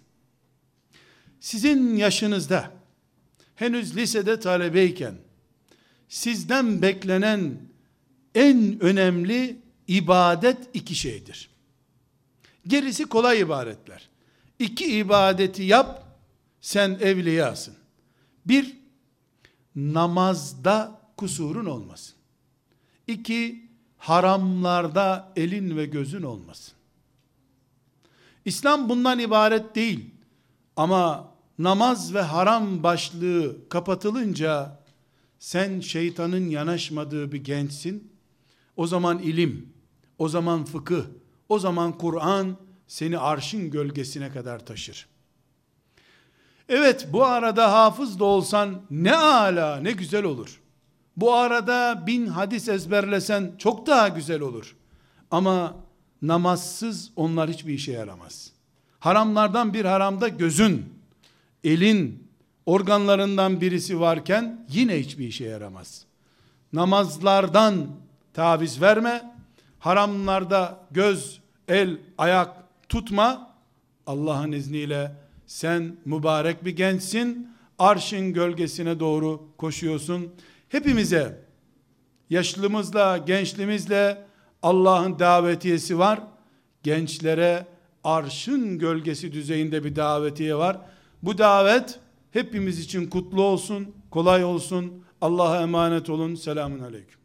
[1.41, 2.71] Sizin yaşınızda
[3.55, 5.15] henüz lisede talebeyken
[6.09, 7.59] sizden beklenen
[8.35, 9.57] en önemli
[9.89, 11.51] ibadet iki şeydir.
[12.67, 14.09] Gerisi kolay ibadetler.
[14.59, 16.19] İki ibadeti yap,
[16.61, 17.75] sen evliyasın.
[18.47, 18.77] Bir,
[19.77, 22.15] namazda kusurun olmasın.
[23.07, 23.69] İki,
[23.99, 26.75] haramlarda elin ve gözün olmasın.
[28.45, 30.11] İslam bundan ibaret değil.
[30.77, 34.79] Ama namaz ve haram başlığı kapatılınca
[35.39, 38.13] sen şeytanın yanaşmadığı bir gençsin.
[38.77, 39.73] O zaman ilim,
[40.19, 41.05] o zaman fıkıh,
[41.49, 45.07] o zaman Kur'an seni arşın gölgesine kadar taşır.
[46.69, 50.61] Evet bu arada hafız da olsan ne ala ne güzel olur.
[51.17, 54.77] Bu arada bin hadis ezberlesen çok daha güzel olur.
[55.31, 55.77] Ama
[56.23, 58.53] namazsız onlar hiçbir işe yaramaz.
[59.01, 60.85] Haramlardan bir haramda gözün,
[61.65, 62.29] elin,
[62.67, 66.05] organlarından birisi varken yine hiçbir işe yaramaz.
[66.73, 67.87] Namazlardan
[68.35, 69.35] taviz verme,
[69.79, 72.57] haramlarda göz, el, ayak
[72.89, 73.53] tutma.
[74.07, 75.13] Allah'ın izniyle
[75.47, 77.53] sen mübarek bir gençsin.
[77.79, 80.33] Arşın gölgesine doğru koşuyorsun.
[80.69, 81.41] Hepimize
[82.31, 84.25] yaşlımızla, gençliğimizle
[84.63, 86.21] Allah'ın davetiyesi var.
[86.83, 87.67] Gençlere
[88.05, 90.79] arşın gölgesi düzeyinde bir davetiye var.
[91.23, 92.01] Bu davet
[92.31, 95.05] hepimiz için kutlu olsun, kolay olsun.
[95.21, 96.35] Allah'a emanet olun.
[96.35, 97.22] Selamun Aleyküm.